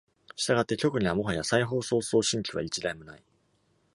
[0.35, 3.23] したがって、局にはもはや再放送送信機は一台もない。